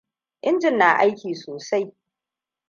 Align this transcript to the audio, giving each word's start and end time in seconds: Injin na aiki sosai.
Injin 0.47 0.77
na 0.77 0.87
aiki 1.01 1.31
sosai. 1.41 1.85